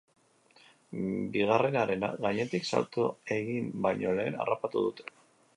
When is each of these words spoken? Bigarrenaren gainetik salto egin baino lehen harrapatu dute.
Bigarrenaren 1.35 2.07
gainetik 2.25 2.67
salto 2.71 3.07
egin 3.39 3.71
baino 3.89 4.19
lehen 4.21 4.43
harrapatu 4.47 4.87
dute. 4.89 5.11